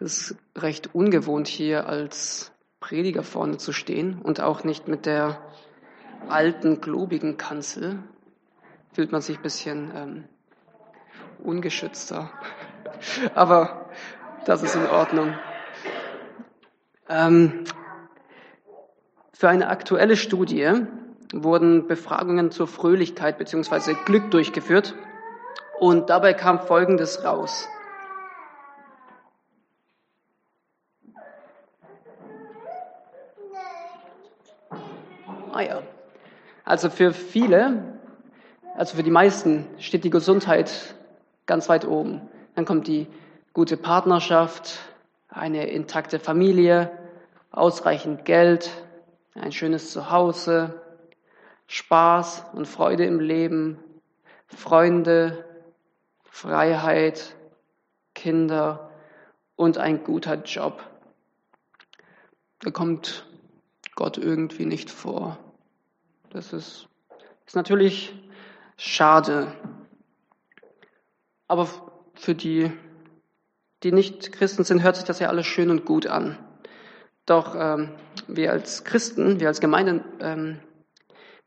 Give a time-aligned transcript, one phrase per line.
[0.00, 5.40] Es ist recht ungewohnt, hier als Prediger vorne zu stehen und auch nicht mit der
[6.28, 8.02] alten, globigen Kanzel.
[8.92, 10.24] Fühlt man sich ein bisschen ähm,
[11.42, 12.30] ungeschützter.
[13.34, 13.88] Aber
[14.46, 15.34] das ist in Ordnung.
[17.08, 17.64] Ähm,
[19.32, 20.72] für eine aktuelle Studie
[21.32, 23.94] wurden Befragungen zur Fröhlichkeit bzw.
[24.04, 24.94] Glück durchgeführt
[25.78, 27.68] und dabei kam Folgendes raus.
[35.62, 35.82] Ja.
[36.64, 37.98] Also für viele,
[38.74, 40.94] also für die meisten steht die Gesundheit
[41.46, 42.22] ganz weit oben.
[42.54, 43.06] Dann kommt die
[43.52, 44.78] gute Partnerschaft,
[45.28, 46.90] eine intakte Familie,
[47.50, 48.70] ausreichend Geld,
[49.34, 50.80] ein schönes Zuhause,
[51.66, 53.78] Spaß und Freude im Leben,
[54.46, 55.44] Freunde,
[56.24, 57.36] Freiheit,
[58.14, 58.90] Kinder
[59.56, 60.82] und ein guter Job.
[62.60, 63.26] Da kommt
[63.94, 65.38] Gott irgendwie nicht vor.
[66.34, 66.88] Das ist,
[67.46, 68.12] ist natürlich
[68.76, 69.52] schade.
[71.46, 71.68] Aber
[72.14, 72.72] für die,
[73.84, 76.36] die nicht Christen sind, hört sich das ja alles schön und gut an.
[77.24, 77.90] Doch ähm,
[78.26, 80.58] wir als Christen, wir als Gemeinde, ähm,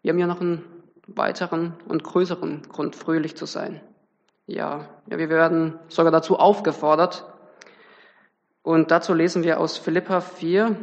[0.03, 0.63] wir haben ja noch einen
[1.05, 3.81] weiteren und größeren Grund, fröhlich zu sein.
[4.45, 7.25] Ja, ja, wir werden sogar dazu aufgefordert.
[8.61, 10.77] Und dazu lesen wir aus Philippa 4,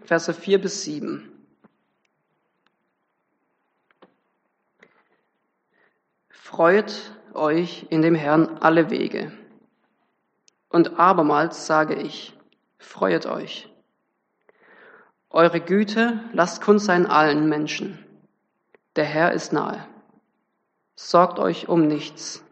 [0.00, 1.29] Verse 4 bis 7.
[6.50, 9.30] Freut euch in dem Herrn alle Wege.
[10.68, 12.36] Und abermals sage ich,
[12.76, 13.72] freuet euch.
[15.30, 18.04] Eure Güte lasst kund sein allen Menschen.
[18.96, 19.86] Der Herr ist nahe.
[20.96, 22.44] Sorgt euch um nichts,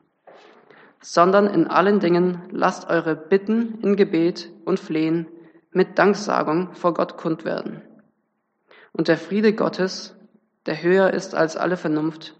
[1.00, 5.26] sondern in allen Dingen lasst eure Bitten in Gebet und Flehen
[5.72, 7.82] mit Danksagung vor Gott kund werden.
[8.92, 10.14] Und der Friede Gottes,
[10.66, 12.37] der höher ist als alle Vernunft,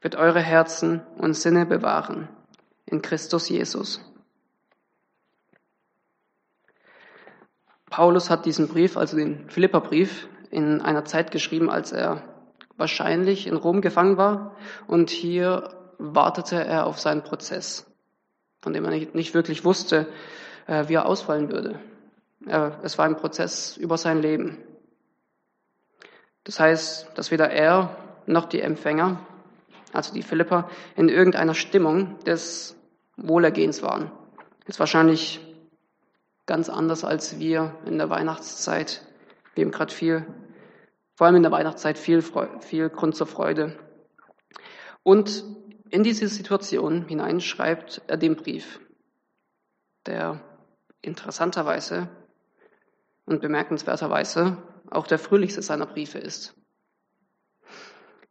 [0.00, 2.28] wird eure Herzen und Sinne bewahren
[2.86, 4.00] in Christus Jesus.
[7.90, 12.22] Paulus hat diesen Brief, also den Philipperbrief, in einer Zeit geschrieben, als er
[12.76, 17.86] wahrscheinlich in Rom gefangen war und hier wartete er auf seinen Prozess,
[18.60, 20.06] von dem er nicht, wirklich wusste,
[20.66, 21.80] äh, wie er ausfallen würde.
[22.82, 24.58] Es war ein Prozess über sein Leben.
[26.44, 29.18] Das heißt, dass weder er noch die Empfänger
[29.92, 32.76] also die Philipper, in irgendeiner Stimmung des
[33.16, 34.10] Wohlergehens waren.
[34.66, 35.40] Ist wahrscheinlich
[36.46, 39.06] ganz anders als wir in der Weihnachtszeit.
[39.54, 40.26] Wir haben gerade viel,
[41.14, 42.22] vor allem in der Weihnachtszeit, viel,
[42.60, 43.78] viel Grund zur Freude.
[45.02, 45.44] Und
[45.90, 48.80] in diese Situation hinein schreibt er den Brief,
[50.06, 50.40] der
[51.02, 52.08] interessanterweise
[53.24, 54.58] und bemerkenswerterweise
[54.90, 56.54] auch der fröhlichste seiner Briefe ist.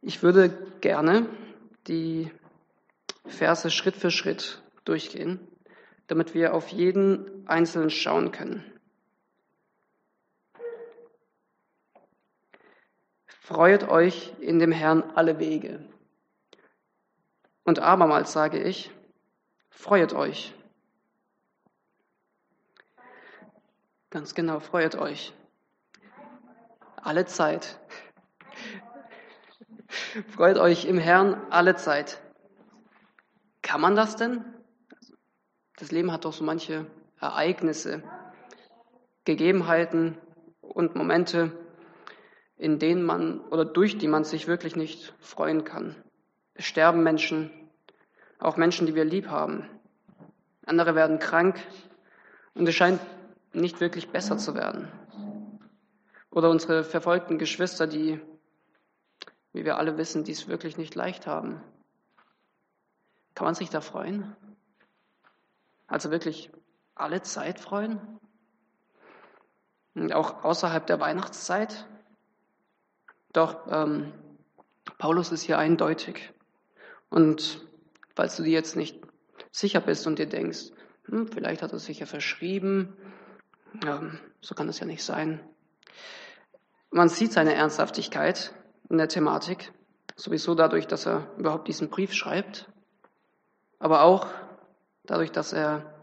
[0.00, 1.28] Ich würde gerne
[1.88, 2.30] die
[3.26, 5.46] Verse Schritt für Schritt durchgehen,
[6.06, 8.64] damit wir auf jeden einzelnen schauen können.
[13.26, 15.82] Freuet euch in dem Herrn alle Wege.
[17.64, 18.90] Und abermals sage ich,
[19.70, 20.54] freuet euch.
[24.10, 25.32] Ganz genau, freuet euch.
[26.96, 27.78] Alle Zeit.
[30.26, 32.20] Freut euch im Herrn alle Zeit.
[33.62, 34.44] Kann man das denn?
[35.76, 36.86] Das Leben hat doch so manche
[37.20, 38.02] Ereignisse,
[39.24, 40.18] Gegebenheiten
[40.60, 41.52] und Momente,
[42.56, 45.94] in denen man oder durch die man sich wirklich nicht freuen kann.
[46.54, 47.50] Es sterben Menschen,
[48.40, 49.68] auch Menschen, die wir lieb haben.
[50.66, 51.60] Andere werden krank
[52.54, 53.00] und es scheint
[53.52, 54.90] nicht wirklich besser zu werden.
[56.30, 58.20] Oder unsere verfolgten Geschwister, die
[59.52, 61.62] wie wir alle wissen, dies wirklich nicht leicht haben.
[63.34, 64.36] Kann man sich da freuen?
[65.86, 66.50] Also wirklich
[66.94, 68.00] alle Zeit freuen?
[69.94, 71.86] Und auch außerhalb der Weihnachtszeit?
[73.32, 74.12] Doch ähm,
[74.98, 76.32] Paulus ist hier eindeutig.
[77.10, 77.66] Und
[78.14, 79.00] falls du dir jetzt nicht
[79.50, 80.70] sicher bist und dir denkst,
[81.04, 82.96] hm, vielleicht hat er sich ja verschrieben,
[83.86, 85.40] ähm, so kann es ja nicht sein.
[86.90, 88.54] Man sieht seine Ernsthaftigkeit
[88.88, 89.72] in der Thematik.
[90.16, 92.68] Sowieso dadurch, dass er überhaupt diesen Brief schreibt,
[93.78, 94.26] aber auch
[95.04, 95.94] dadurch, dass er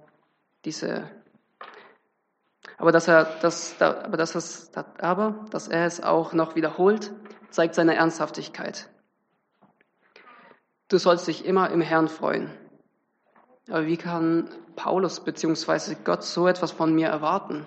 [0.64, 1.10] diese,
[2.78, 7.12] aber dass er das, aber dass es, aber dass er es auch noch wiederholt,
[7.50, 8.90] zeigt seine Ernsthaftigkeit.
[10.88, 12.50] Du sollst dich immer im Herrn freuen.
[13.70, 15.96] Aber wie kann Paulus bzw.
[16.04, 17.66] Gott so etwas von mir erwarten,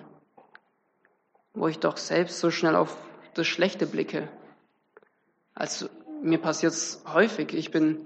[1.53, 2.95] wo ich doch selbst so schnell auf
[3.33, 4.29] das Schlechte blicke?
[5.59, 5.89] Also
[6.21, 7.53] mir passiert es häufig.
[7.53, 7.99] Ich bin,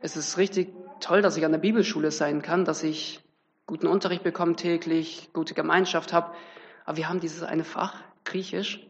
[0.00, 3.22] es ist richtig toll, dass ich an der Bibelschule sein kann, dass ich
[3.66, 6.34] guten Unterricht bekomme täglich, gute Gemeinschaft habe.
[6.86, 8.88] Aber wir haben dieses eine Fach, Griechisch.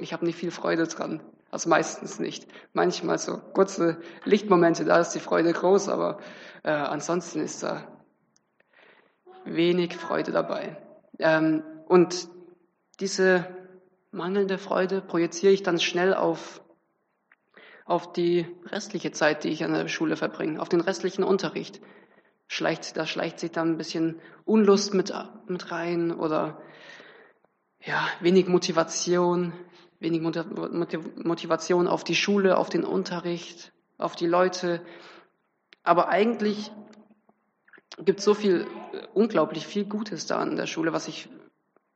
[0.00, 1.22] Ich habe nicht viel Freude dran.
[1.52, 2.48] Also meistens nicht.
[2.72, 6.18] Manchmal so kurze Lichtmomente, da ist die Freude groß, aber
[6.64, 7.86] äh, ansonsten ist da
[9.44, 10.76] wenig Freude dabei.
[11.20, 12.28] Ähm, und
[12.98, 13.46] diese
[14.12, 16.62] mangelnde Freude projiziere ich dann schnell auf,
[17.84, 21.80] auf die restliche Zeit, die ich an der Schule verbringe, auf den restlichen Unterricht.
[22.46, 25.12] Schleicht, da schleicht sich dann ein bisschen Unlust mit,
[25.46, 26.60] mit rein oder
[27.80, 29.52] ja, wenig Motivation,
[29.98, 34.82] wenig Motivation auf die Schule, auf den Unterricht, auf die Leute.
[35.82, 36.70] Aber eigentlich
[37.98, 41.28] gibt es so viel, äh, unglaublich viel Gutes da an der Schule, was ich,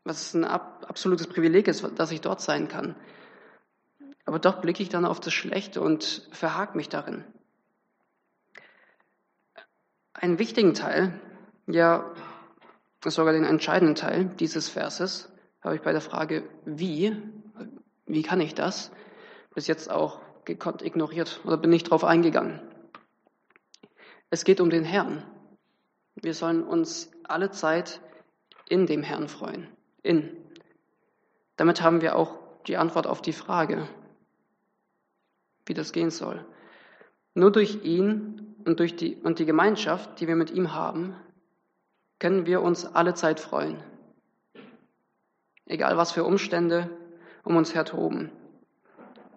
[0.06, 2.94] was ein absolutes Privileg ist, dass ich dort sein kann.
[4.24, 7.24] Aber doch blicke ich dann auf das Schlechte und verhake mich darin.
[10.14, 11.20] Einen wichtigen Teil,
[11.66, 12.14] ja
[13.04, 15.30] sogar den entscheidenden Teil dieses Verses,
[15.60, 17.16] habe ich bei der Frage, wie,
[18.06, 18.90] wie kann ich das?
[19.54, 22.60] Bis jetzt auch gekonnt ignoriert oder bin nicht drauf eingegangen.
[24.30, 25.24] Es geht um den Herrn.
[26.14, 28.00] Wir sollen uns alle Zeit
[28.68, 29.68] in dem Herrn freuen.
[30.06, 30.36] In.
[31.56, 33.88] Damit haben wir auch die Antwort auf die Frage,
[35.64, 36.44] wie das gehen soll.
[37.34, 41.16] Nur durch ihn und durch die, und die Gemeinschaft, die wir mit ihm haben,
[42.18, 43.82] können wir uns alle Zeit freuen.
[45.66, 46.88] Egal was für Umstände
[47.42, 48.30] um uns her toben,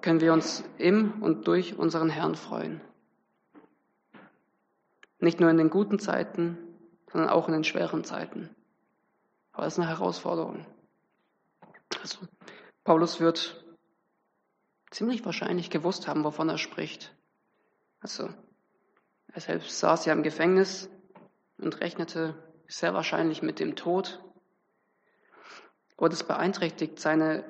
[0.01, 2.79] können wir uns im und durch unseren Herrn freuen.
[5.19, 6.57] Nicht nur in den guten Zeiten,
[7.11, 8.55] sondern auch in den schweren Zeiten.
[9.59, 10.65] Aber das ist eine Herausforderung.
[12.01, 12.19] Also,
[12.85, 13.61] Paulus wird
[14.89, 17.13] ziemlich wahrscheinlich gewusst haben, wovon er spricht.
[17.99, 18.29] Also,
[19.33, 20.89] er selbst saß ja im Gefängnis
[21.57, 24.23] und rechnete sehr wahrscheinlich mit dem Tod.
[25.97, 27.43] Aber das beeinträchtigt seine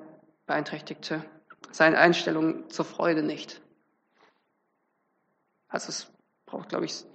[0.48, 1.24] beeinträchtigte
[1.70, 3.62] seine Einstellung zur Freude nicht.
[5.68, 6.12] Also es
[6.48, 7.06] braucht, glaube ich,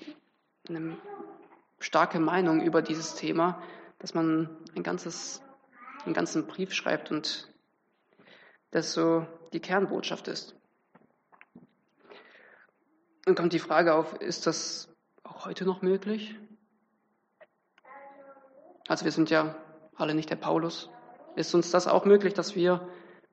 [0.69, 0.97] eine
[1.81, 3.61] starke Meinung über dieses Thema,
[3.99, 5.43] dass man ein ganzes,
[6.05, 7.53] einen ganzen Brief schreibt und
[8.71, 10.57] das so die Kernbotschaft ist.
[13.25, 14.89] Dann kommt die Frage auf, ist das
[15.23, 16.37] auch heute noch möglich?
[18.87, 19.57] Also wir sind ja
[19.95, 20.91] alle nicht der Paulus.
[21.37, 22.89] Ist uns das auch möglich, dass wir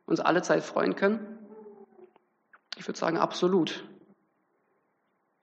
[0.06, 1.38] uns alle Zeit freuen können?
[2.78, 3.86] Ich würde sagen, absolut.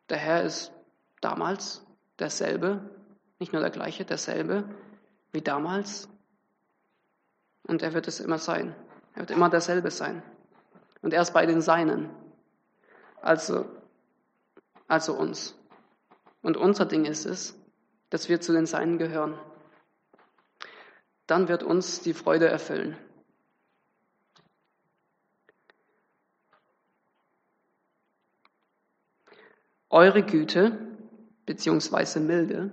[0.08, 0.72] Der Herr ist
[1.20, 1.84] damals
[2.18, 2.88] derselbe,
[3.38, 4.64] nicht nur der gleiche, derselbe
[5.32, 6.08] wie damals.
[7.62, 8.74] Und er wird es immer sein.
[9.14, 10.22] Er wird immer derselbe sein.
[11.02, 12.10] Und er ist bei den Seinen.
[13.20, 13.66] Also,
[14.86, 15.54] also uns.
[16.42, 17.56] Und unser Ding ist es,
[18.10, 19.38] dass wir zu den Seinen gehören.
[21.26, 22.96] Dann wird uns die Freude erfüllen.
[29.90, 30.78] Eure Güte
[31.46, 32.70] beziehungsweise Milde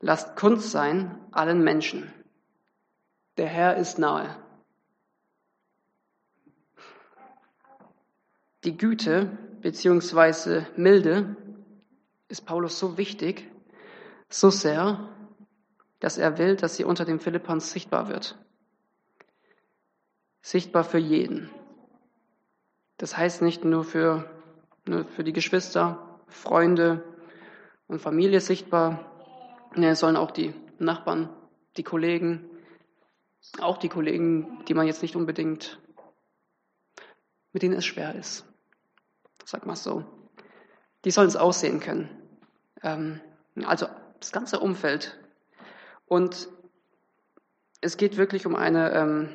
[0.00, 2.12] lasst Kunst sein allen Menschen.
[3.36, 4.36] Der Herr ist nahe.
[8.64, 11.36] Die Güte beziehungsweise Milde
[12.28, 13.48] ist Paulus so wichtig,
[14.28, 15.08] so sehr,
[16.00, 18.38] dass er will, dass sie unter den Philippans sichtbar wird.
[20.40, 21.50] Sichtbar für jeden.
[22.96, 24.30] Das heißt nicht nur für,
[24.86, 27.04] nur für die Geschwister, Freunde
[27.88, 29.15] und Familie sichtbar.
[29.84, 31.28] Es sollen auch die Nachbarn,
[31.76, 32.48] die Kollegen,
[33.60, 35.80] auch die Kollegen, die man jetzt nicht unbedingt,
[37.52, 38.44] mit denen es schwer ist,
[39.44, 40.04] sag mal so,
[41.04, 42.08] die sollen es aussehen können.
[42.82, 43.20] Ähm,
[43.64, 43.86] also
[44.18, 45.18] das ganze Umfeld.
[46.06, 46.48] Und
[47.80, 49.28] es geht wirklich um eine ähm,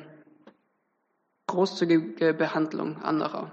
[1.46, 3.52] großzügige Behandlung anderer.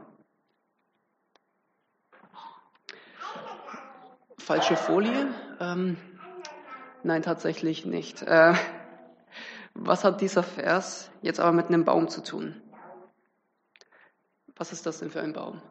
[4.50, 5.28] falsche Folie?
[5.60, 5.96] Ähm,
[7.04, 8.22] nein, tatsächlich nicht.
[8.24, 8.54] Äh,
[9.74, 12.62] was hat dieser Vers jetzt aber mit einem Baum zu tun?
[14.56, 15.62] Was ist das denn für ein Baum?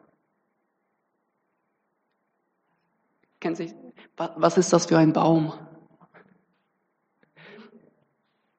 [3.39, 3.73] Kennt sich,
[4.17, 5.53] was ist das für ein Baum?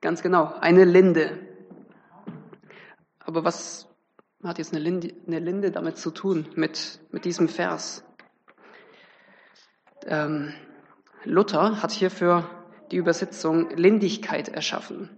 [0.00, 1.38] Ganz genau, eine Linde.
[3.18, 3.88] Aber was
[4.42, 8.04] hat jetzt eine Linde, eine Linde damit zu tun, mit, mit diesem Vers?
[10.06, 10.54] Ähm,
[11.24, 12.48] Luther hat hierfür
[12.90, 15.10] die Übersetzung Lindigkeit erschaffen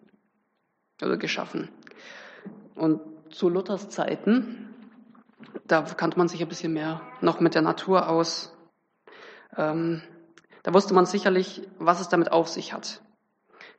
[1.00, 1.71] oder geschaffen.
[2.75, 3.00] Und
[3.31, 4.75] zu Luthers Zeiten,
[5.67, 8.57] da kannte man sich ein bisschen mehr noch mit der Natur aus.
[9.57, 10.02] Ähm,
[10.62, 13.02] da wusste man sicherlich, was es damit auf sich hat.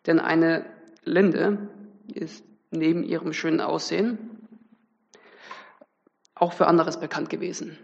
[0.05, 0.65] Denn eine
[1.03, 1.69] Linde
[2.13, 4.47] ist neben ihrem schönen Aussehen
[6.35, 7.77] auch für anderes bekannt gewesen.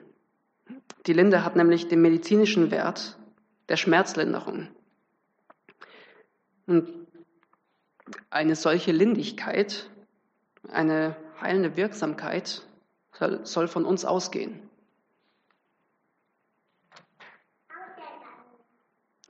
[1.06, 3.18] Die Linde hat nämlich den medizinischen Wert
[3.70, 4.68] der Schmerzlinderung.
[6.70, 6.88] Und
[8.30, 9.90] eine solche Lindigkeit,
[10.72, 12.62] eine heilende Wirksamkeit
[13.42, 14.70] soll, von uns ausgehen.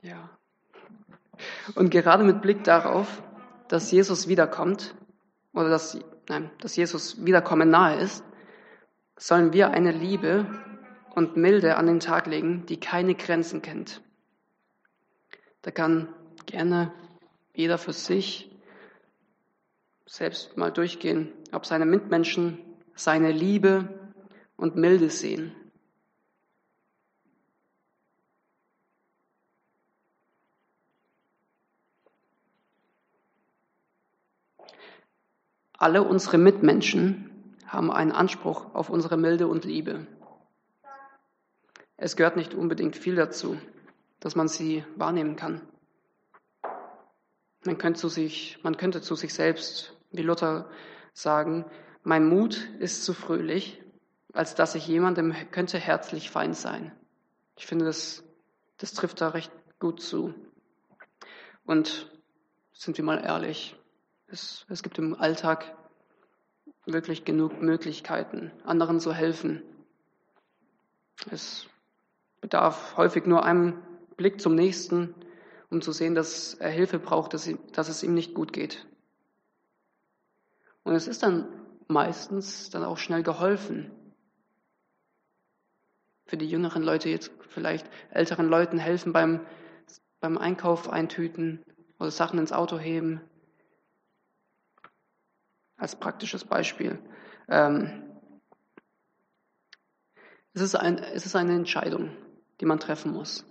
[0.02, 0.28] Ja.
[1.76, 3.22] Und gerade mit Blick darauf,
[3.68, 4.94] dass Jesus wiederkommt,
[5.54, 8.22] oder dass, nein, dass Jesus wiederkommen nahe ist,
[9.16, 10.44] sollen wir eine Liebe
[11.14, 14.02] und Milde an den Tag legen, die keine Grenzen kennt.
[15.62, 16.06] Da kann
[16.44, 16.92] gerne
[17.60, 18.50] jeder für sich
[20.06, 22.58] selbst mal durchgehen, ob seine Mitmenschen
[22.94, 24.10] seine Liebe
[24.56, 25.54] und Milde sehen.
[35.74, 40.06] Alle unsere Mitmenschen haben einen Anspruch auf unsere Milde und Liebe.
[41.96, 43.58] Es gehört nicht unbedingt viel dazu,
[44.18, 45.62] dass man sie wahrnehmen kann.
[47.64, 50.70] Man könnte zu sich, man könnte zu sich selbst, wie Luther,
[51.12, 51.66] sagen,
[52.02, 53.82] mein Mut ist zu fröhlich,
[54.32, 56.92] als dass ich jemandem könnte herzlich fein sein.
[57.56, 58.24] Ich finde, das,
[58.78, 60.34] das trifft da recht gut zu.
[61.64, 62.10] Und
[62.72, 63.76] sind wir mal ehrlich,
[64.28, 65.76] es, es gibt im Alltag
[66.86, 69.62] wirklich genug Möglichkeiten, anderen zu helfen.
[71.30, 71.66] Es
[72.40, 73.82] bedarf häufig nur einem
[74.16, 75.14] Blick zum Nächsten,
[75.70, 78.86] um zu sehen, dass er Hilfe braucht, dass, dass es ihm nicht gut geht.
[80.82, 81.48] Und es ist dann
[81.86, 83.90] meistens dann auch schnell geholfen.
[86.26, 89.46] Für die jüngeren Leute jetzt vielleicht älteren Leuten helfen beim,
[90.20, 91.64] beim Einkauf eintüten
[91.98, 93.20] oder Sachen ins Auto heben,
[95.76, 96.98] als praktisches Beispiel.
[97.48, 98.04] Ähm,
[100.52, 102.16] es, ist ein, es ist eine Entscheidung,
[102.60, 103.44] die man treffen muss.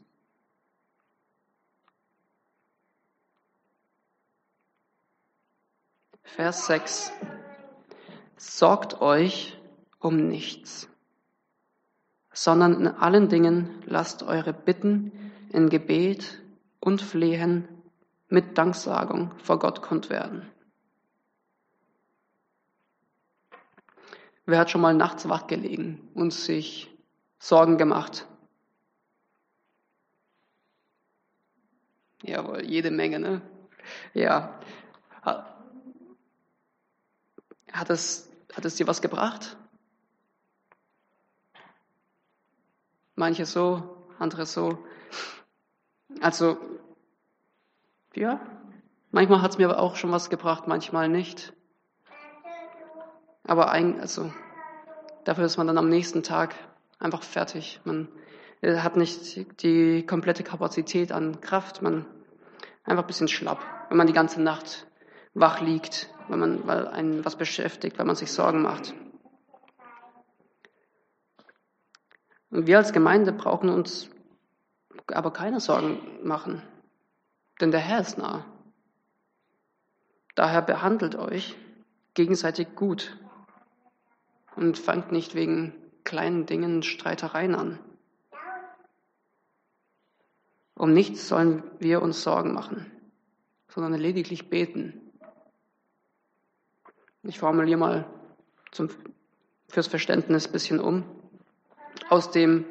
[6.35, 7.11] Vers 6.
[8.37, 9.57] Sorgt euch
[9.99, 10.87] um nichts,
[12.31, 15.11] sondern in allen Dingen lasst eure Bitten
[15.51, 16.41] in Gebet
[16.79, 17.67] und Flehen
[18.27, 20.49] mit Danksagung vor Gott kund werden.
[24.45, 26.95] Wer hat schon mal nachts wach gelegen und sich
[27.39, 28.27] Sorgen gemacht?
[32.21, 33.41] Jawohl, jede Menge, ne?
[34.13, 34.59] Ja.
[37.71, 39.57] Hat es, hat es dir was gebracht?
[43.15, 44.83] Manche so, andere so.
[46.21, 46.57] Also,
[48.15, 48.39] ja,
[49.11, 51.53] manchmal hat es mir aber auch schon was gebracht, manchmal nicht.
[53.43, 54.31] Aber ein, also,
[55.23, 56.55] dafür ist man dann am nächsten Tag
[56.99, 57.81] einfach fertig.
[57.83, 58.07] Man
[58.63, 61.81] hat nicht die komplette Kapazität an Kraft.
[61.81, 62.05] Man
[62.83, 63.59] einfach ein bisschen schlapp,
[63.89, 64.87] wenn man die ganze Nacht
[65.33, 68.93] wach liegt, wenn man, weil einen was beschäftigt, weil man sich Sorgen macht.
[72.51, 74.09] Und wir als Gemeinde brauchen uns
[75.07, 76.61] aber keine Sorgen machen,
[77.61, 78.45] denn der Herr ist nah.
[80.35, 81.57] Daher behandelt euch
[82.13, 83.17] gegenseitig gut
[84.55, 87.79] und fangt nicht wegen kleinen Dingen Streitereien an.
[90.75, 92.89] Um nichts sollen wir uns Sorgen machen,
[93.67, 95.08] sondern lediglich beten.
[97.23, 98.05] Ich formuliere mal
[98.71, 98.89] zum,
[99.67, 101.03] fürs Verständnis ein bisschen um.
[102.09, 102.65] Aus dem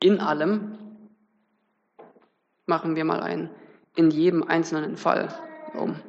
[0.00, 0.78] in allem
[2.66, 3.50] machen wir mal ein
[3.94, 5.28] in jedem einzelnen Fall
[5.74, 6.00] um.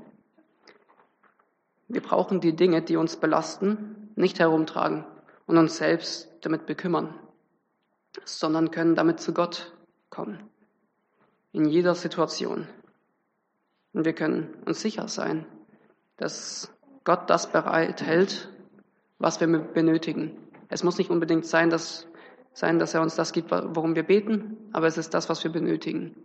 [1.88, 5.06] Wir brauchen die Dinge, die uns belasten, nicht herumtragen,
[5.46, 7.14] und uns selbst damit bekümmern,
[8.24, 9.74] sondern können damit zu Gott
[10.10, 10.50] kommen.
[11.52, 12.68] In jeder Situation.
[13.92, 15.46] Und wir können uns sicher sein,
[16.18, 16.73] dass
[17.04, 18.50] Gott das bereithält,
[19.20, 20.38] was wir benötigen.
[20.70, 22.08] Es muss nicht unbedingt sein, dass,
[22.54, 25.52] sein, dass er uns das gibt, worum wir beten, aber es ist das, was wir
[25.52, 26.16] benötigen.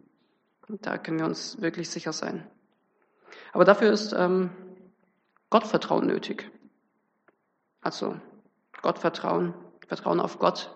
[0.68, 2.46] Und da können wir uns wirklich sicher sein.
[3.52, 4.50] Aber dafür ist ähm,
[5.50, 6.50] Gottvertrauen nötig.
[7.80, 8.16] Also
[8.82, 9.54] Gott vertrauen,
[9.86, 10.74] Vertrauen auf Gott,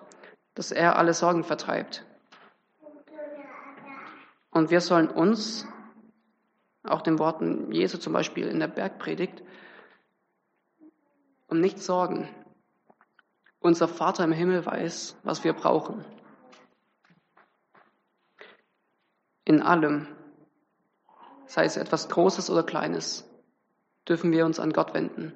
[0.55, 2.05] dass er alle Sorgen vertreibt.
[4.51, 5.67] Und wir sollen uns,
[6.85, 9.43] auch den Worten Jesu zum Beispiel in der Bergpredigt,
[11.53, 12.31] um nichts sorgen.
[13.61, 16.03] Unser Vater im Himmel weiß, was wir brauchen.
[19.45, 20.07] In allem,
[21.45, 23.29] sei es etwas Großes oder Kleines,
[24.09, 25.35] dürfen wir uns an Gott wenden.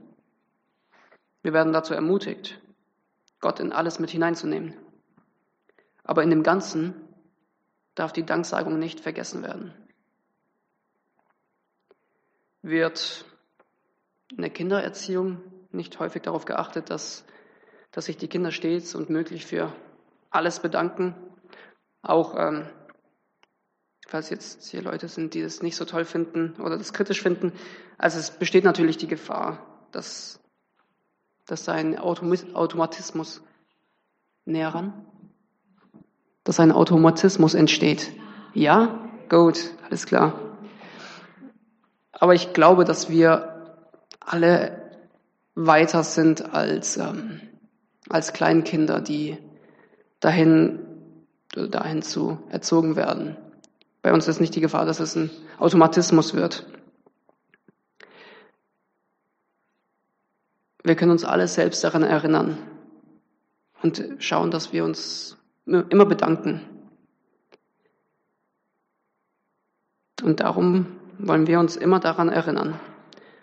[1.42, 2.62] Wir werden dazu ermutigt,
[3.40, 4.74] Gott in alles mit hineinzunehmen.
[6.02, 6.94] Aber in dem Ganzen
[7.94, 9.74] darf die Danksagung nicht vergessen werden.
[12.62, 13.26] Wird
[14.30, 15.42] in der Kindererziehung
[15.76, 17.24] nicht häufig darauf geachtet, dass,
[17.92, 19.72] dass sich die Kinder stets und möglich für
[20.30, 21.14] alles bedanken.
[22.02, 22.66] Auch ähm,
[24.06, 27.52] falls jetzt hier Leute sind, die das nicht so toll finden oder das kritisch finden.
[27.98, 29.58] Also es besteht natürlich die Gefahr,
[29.92, 30.40] dass,
[31.46, 33.42] dass ein Automatismus
[34.44, 35.06] näher ran,
[36.44, 38.12] dass ein Automatismus entsteht.
[38.54, 40.40] Ja, gut, alles klar.
[42.12, 43.56] Aber ich glaube, dass wir
[44.20, 44.75] alle
[45.56, 47.40] weiter sind als, ähm,
[48.08, 49.38] als Kleinkinder, die
[50.20, 50.78] dahin,
[51.54, 53.36] dahin zu erzogen werden.
[54.02, 56.66] Bei uns ist nicht die Gefahr, dass es ein Automatismus wird.
[60.84, 62.58] Wir können uns alle selbst daran erinnern
[63.82, 66.60] und schauen, dass wir uns immer bedanken.
[70.22, 70.86] Und darum
[71.18, 72.78] wollen wir uns immer daran erinnern,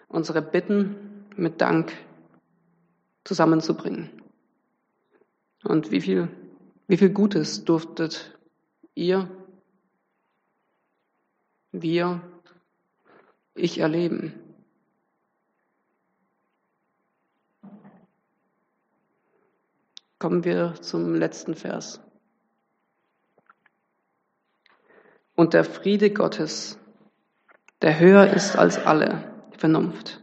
[0.08, 1.03] unsere Bitten
[1.38, 1.94] mit Dank
[3.24, 4.10] zusammenzubringen.
[5.64, 6.28] Und wie viel,
[6.88, 8.38] wie viel Gutes durftet
[8.96, 9.30] ihr,
[11.72, 12.22] wir,
[13.56, 14.34] ich erleben.
[20.20, 22.00] Kommen wir zum letzten Vers.
[25.36, 26.80] Und der Friede Gottes,
[27.82, 30.23] der höher ist als alle Vernunft,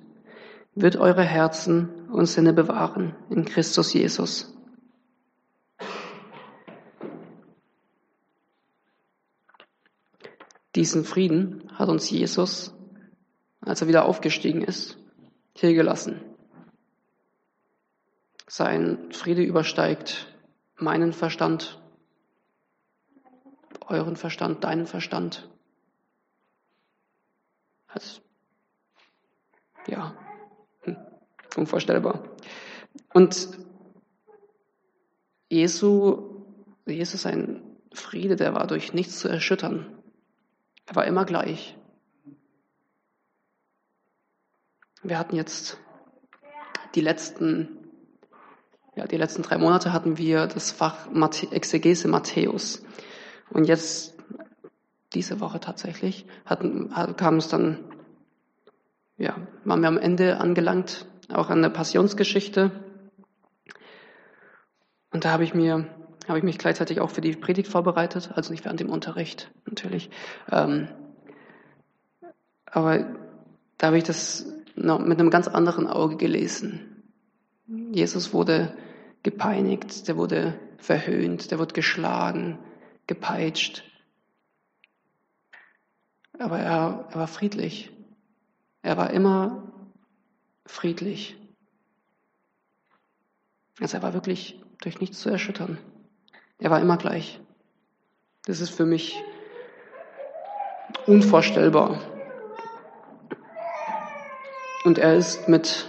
[0.74, 4.54] wird eure Herzen und Sinne bewahren in Christus Jesus.
[10.76, 12.74] Diesen Frieden hat uns Jesus,
[13.60, 14.98] als er wieder aufgestiegen ist,
[15.54, 16.20] hier gelassen.
[18.46, 20.32] Sein Friede übersteigt
[20.76, 21.80] meinen Verstand,
[23.86, 25.48] euren Verstand, deinen Verstand.
[27.88, 28.20] Also,
[29.88, 30.14] ja,
[31.60, 32.24] Unvorstellbar.
[33.12, 33.50] Und
[35.50, 36.42] Jesu,
[36.86, 37.60] Jesus, ein
[37.92, 39.84] Friede, der war durch nichts zu erschüttern.
[40.86, 41.76] Er war immer gleich.
[45.02, 45.78] Wir hatten jetzt
[46.94, 47.90] die letzten,
[48.96, 51.08] ja, die letzten drei Monate hatten wir das Fach
[51.50, 52.82] Exegese Matthäus.
[53.50, 54.16] Und jetzt,
[55.12, 57.84] diese Woche tatsächlich, hatten, kam es dann,
[59.18, 62.70] ja, waren wir am Ende angelangt auch an der Passionsgeschichte.
[65.12, 65.86] Und da habe ich mir,
[66.28, 70.10] habe ich mich gleichzeitig auch für die Predigt vorbereitet, also nicht während dem Unterricht natürlich.
[70.50, 70.88] Ähm,
[72.66, 73.16] aber
[73.78, 77.02] da habe ich das noch mit einem ganz anderen Auge gelesen.
[77.66, 78.76] Jesus wurde
[79.22, 82.58] gepeinigt, der wurde verhöhnt, der wurde geschlagen,
[83.06, 83.84] gepeitscht.
[86.38, 87.90] Aber er, er war friedlich.
[88.82, 89.69] Er war immer
[90.70, 91.36] friedlich.
[93.80, 95.78] Also er war wirklich durch nichts zu erschüttern.
[96.58, 97.40] Er war immer gleich.
[98.44, 99.22] Das ist für mich
[101.06, 102.00] unvorstellbar.
[104.84, 105.86] Und er ist mit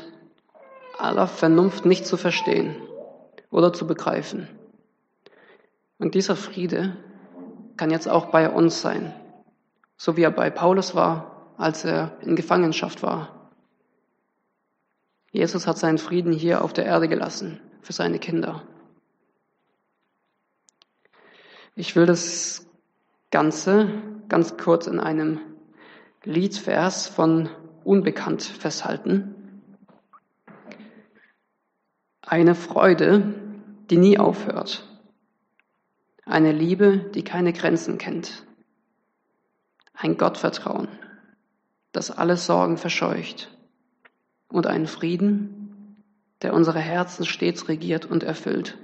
[0.97, 2.75] aller Vernunft nicht zu verstehen
[3.49, 4.47] oder zu begreifen.
[5.97, 6.97] Und dieser Friede
[7.77, 9.13] kann jetzt auch bei uns sein,
[9.97, 13.40] so wie er bei Paulus war, als er in Gefangenschaft war.
[15.31, 18.63] Jesus hat seinen Frieden hier auf der Erde gelassen für seine Kinder.
[21.73, 22.67] Ich will das
[23.31, 23.89] Ganze
[24.27, 25.39] ganz kurz in einem
[26.23, 27.49] Liedvers von
[27.83, 29.33] Unbekannt festhalten.
[32.21, 33.33] Eine Freude,
[33.89, 34.85] die nie aufhört.
[36.25, 38.45] Eine Liebe, die keine Grenzen kennt.
[39.93, 40.89] Ein Gottvertrauen,
[41.93, 43.49] das alle Sorgen verscheucht
[44.51, 46.03] und einen Frieden,
[46.41, 48.77] der unsere Herzen stets regiert und erfüllt.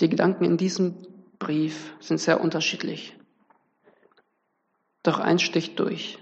[0.00, 0.96] Die Gedanken in diesem
[1.38, 3.16] Brief sind sehr unterschiedlich.
[5.02, 6.18] Doch eins sticht durch.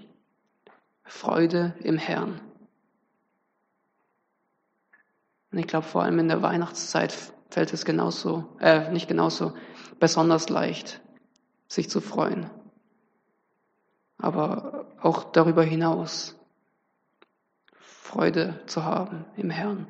[1.03, 2.41] Freude im Herrn.
[5.51, 7.11] Und ich glaube, vor allem in der Weihnachtszeit
[7.49, 9.53] fällt es genauso, äh, nicht genauso,
[9.99, 11.01] besonders leicht,
[11.67, 12.49] sich zu freuen.
[14.19, 16.35] Aber auch darüber hinaus
[17.79, 19.87] Freude zu haben im Herrn.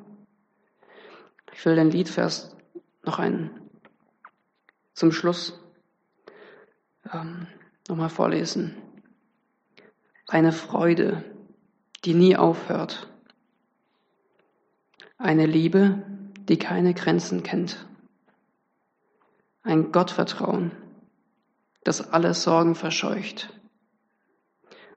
[1.52, 2.56] Ich will den Liedvers
[3.02, 3.50] noch einen
[4.94, 5.58] zum Schluss
[7.12, 7.46] ähm,
[7.88, 8.76] nochmal vorlesen.
[10.28, 11.24] Eine Freude,
[12.04, 13.08] die nie aufhört.
[15.18, 16.02] Eine Liebe,
[16.48, 17.86] die keine Grenzen kennt.
[19.62, 20.72] Ein Gottvertrauen,
[21.84, 23.59] das alle Sorgen verscheucht.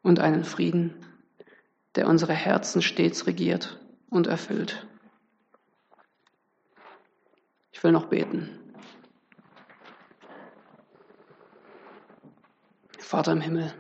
[0.04, 0.94] Und einen Frieden,
[1.96, 4.86] der unsere Herzen stets regiert und erfüllt.
[7.72, 8.60] Ich will noch beten.
[13.00, 13.74] Vater im Himmel,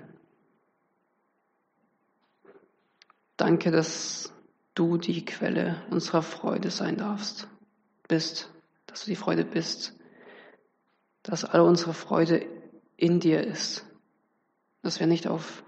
[3.35, 4.31] danke, dass
[4.75, 7.47] du die Quelle unserer Freude sein darfst,
[8.07, 8.51] bist,
[8.85, 9.97] dass du die Freude bist,
[11.23, 12.45] dass alle unsere Freude
[12.95, 13.85] in dir ist,
[14.83, 15.63] dass wir nicht auf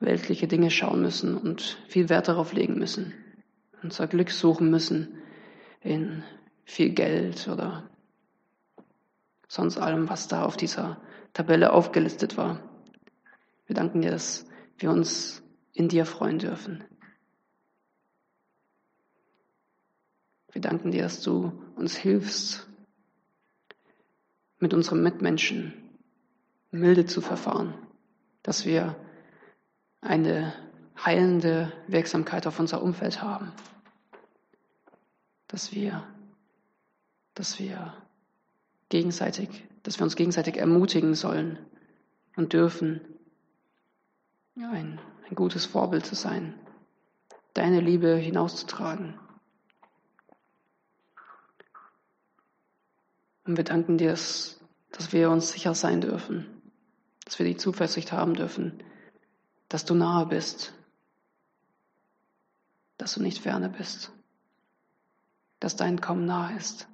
[0.00, 3.14] weltliche Dinge schauen müssen und viel Wert darauf legen müssen,
[3.82, 5.22] unser Glück suchen müssen
[5.80, 6.22] in
[6.64, 7.88] viel Geld oder
[9.48, 11.00] sonst allem, was da auf dieser
[11.32, 12.60] Tabelle aufgelistet war.
[13.66, 14.46] Wir danken dir, dass
[14.78, 16.84] wir uns in dir freuen dürfen.
[20.52, 22.68] Wir danken dir, dass du uns hilfst,
[24.60, 25.72] mit unserem Mitmenschen
[26.70, 27.74] milde zu verfahren,
[28.42, 28.96] dass wir
[30.00, 30.52] eine
[31.04, 33.52] heilende Wirksamkeit auf unser Umfeld haben,
[35.48, 36.04] dass wir,
[37.34, 37.94] dass wir
[38.88, 41.58] gegenseitig, dass wir uns gegenseitig ermutigen sollen
[42.36, 43.00] und dürfen,
[44.56, 46.54] ein, ein gutes Vorbild zu sein,
[47.54, 49.18] deine Liebe hinauszutragen.
[53.44, 54.58] Und wir danken dir, dass,
[55.12, 56.46] wir uns sicher sein dürfen,
[57.24, 58.82] dass wir die Zuversicht haben dürfen,
[59.68, 60.72] dass du nahe bist,
[62.96, 64.12] dass du nicht ferne bist,
[65.60, 66.88] dass dein Kommen nahe ist.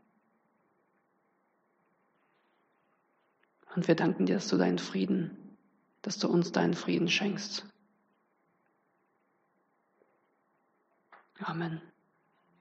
[3.75, 5.57] Und wir danken dir, dass du deinen Frieden,
[6.03, 7.67] dass du uns deinen Frieden schenkst.
[11.41, 11.81] Amen.